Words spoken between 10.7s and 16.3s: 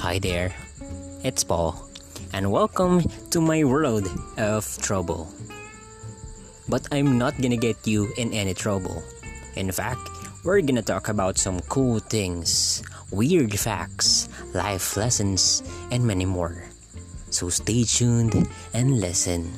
talk about some cool things, weird facts, life lessons, and many